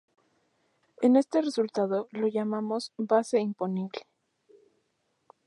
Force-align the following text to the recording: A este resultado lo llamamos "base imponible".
A 1.03 1.19
este 1.19 1.43
resultado 1.43 2.07
lo 2.09 2.25
llamamos 2.27 2.91
"base 2.97 3.39
imponible". 3.39 4.01